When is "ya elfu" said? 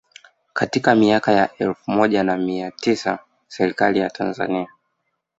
1.31-1.91